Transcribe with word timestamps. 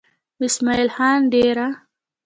اسمعيل 0.47 0.89
خان 0.95 1.19
ديره 1.31 1.67